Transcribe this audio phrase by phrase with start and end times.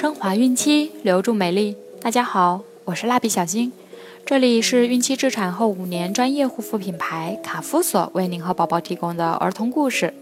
[0.00, 1.76] 升华孕期，留住美丽。
[2.00, 3.70] 大家好，我是蜡笔小新，
[4.24, 10.14] 这里是孕期至产后五年专业护肤品牌卡夫索为您和宝宝提供的儿童故事。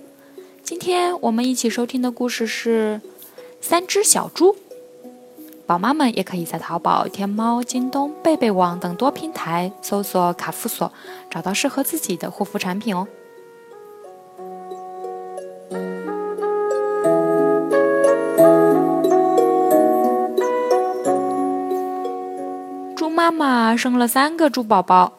[0.65, 3.01] 今天我们一起收听的故事是
[3.61, 4.53] 《三只小猪》。
[5.65, 10.93] 宝妈们也可以在淘宝、天猫、京东、贝贝网等多平台搜索卡夫索，
[11.31, 13.07] 找到适合自己的护肤产品哦。
[23.19, 25.13] 妈妈生了三个猪宝宝。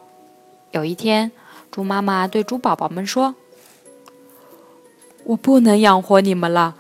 [0.71, 1.34] 有一天，
[1.70, 3.35] 猪妈妈对猪宝宝们说
[5.25, 6.75] ：“我不能养活你们了，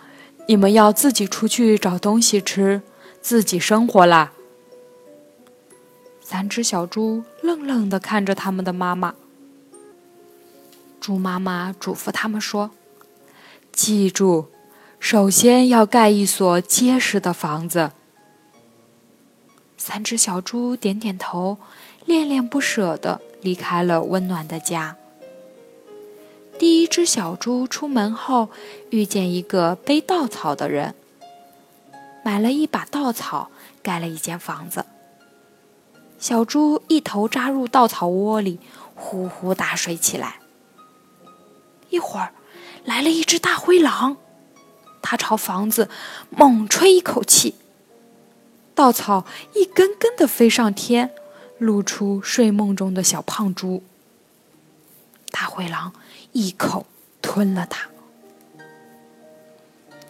[0.47, 2.81] 你们要自己出去找东西吃。”
[3.21, 4.31] 自己生活啦。
[6.21, 9.13] 三只小猪愣愣的看着他们的妈妈。
[11.01, 12.71] 猪妈妈嘱咐他们说
[13.73, 14.45] ：“记住，
[15.01, 17.91] 首先要盖一所结实的房子。”
[19.79, 21.57] 三只小猪点点头，
[22.05, 24.97] 恋恋不舍的离开了温暖的家。
[26.59, 28.49] 第一只小猪出门后，
[28.89, 30.93] 遇见一个背稻草的人。
[32.25, 33.49] 买了一把稻草，
[33.81, 34.85] 盖了一间房子。
[36.19, 38.59] 小猪一头扎入稻草窝里，
[38.93, 40.41] 呼呼大睡起来。
[41.89, 42.33] 一会儿，
[42.83, 44.17] 来了一只大灰狼，
[45.01, 45.89] 它朝房子
[46.29, 47.55] 猛吹一口气，
[48.79, 51.11] 稻草一根根的飞上天，
[51.57, 53.83] 露出睡梦中的小胖猪。
[55.31, 55.91] 大灰狼
[56.31, 56.85] 一口
[57.21, 57.89] 吞了它。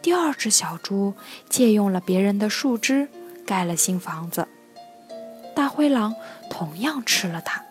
[0.03, 1.15] 第二只小猪
[1.49, 3.07] 借用了别人的树枝
[3.43, 4.47] 盖了新房子，
[5.55, 6.13] 大灰狼
[6.47, 7.65] 同样吃了它。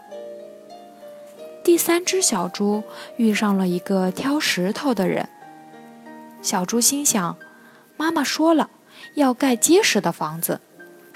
[1.63, 2.83] 第三只小猪
[3.17, 5.29] 遇上了一个挑石头的人，
[6.43, 7.39] 小猪心想：
[7.97, 8.69] 妈妈说了
[9.15, 10.61] 要盖结实的房子，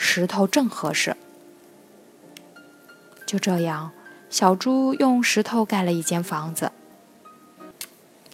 [0.04, 1.16] 石头正合适。
[3.24, 3.92] 就这样，
[4.28, 6.72] 小猪用石头盖了一间房子。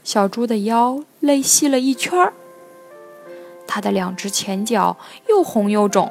[0.02, 2.32] 小猪的腰累细了一圈儿。
[3.66, 4.96] 它的两只前脚
[5.28, 6.10] 又红又肿。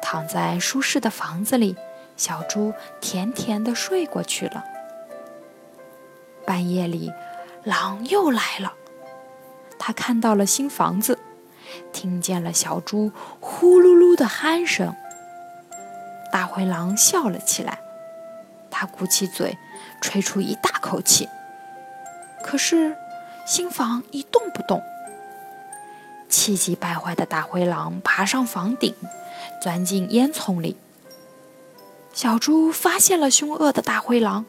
[0.00, 1.76] 躺在舒适的房子里，
[2.16, 2.72] 小猪
[3.02, 4.64] 甜甜的睡过去了。
[6.46, 7.12] 半夜里，
[7.64, 8.72] 狼又来了。
[9.78, 11.18] 它看到了新房子，
[11.92, 13.10] 听见了小猪
[13.40, 14.94] 呼噜噜的鼾声。
[16.32, 17.78] 大灰狼笑了起来，
[18.70, 19.56] 他鼓起嘴，
[20.00, 21.28] 吹出一大口气。
[22.42, 22.96] 可是，
[23.46, 24.82] 新房一动不动。
[26.28, 28.94] 气急败坏的大灰狼爬上房顶，
[29.62, 30.76] 钻进烟囱里。
[32.12, 34.44] 小猪发现了凶恶的大灰狼。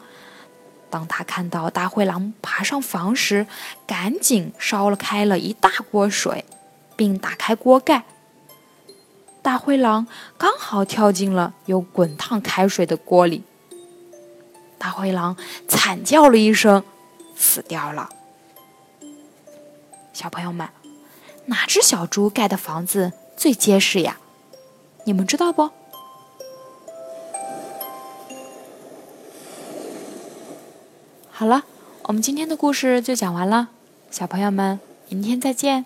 [0.89, 3.45] 当他看到大灰狼爬上房时，
[3.85, 6.45] 赶紧烧了开了一大锅水，
[6.97, 8.03] 并打开锅盖。
[9.41, 13.43] 大灰狼刚好跳进了有滚烫开水的锅里。
[14.77, 15.37] 大灰狼
[15.69, 16.83] 惨叫了一声，
[17.37, 18.09] 死掉了。
[20.11, 20.67] 小朋友们。
[21.49, 24.17] 哪只小猪盖的房子最结实呀？
[25.05, 25.69] 你们知道不？
[31.31, 31.63] 好了，
[32.03, 33.69] 我们今天的故事就讲完了，
[34.11, 34.77] 小朋友们，
[35.07, 35.85] 明天再见。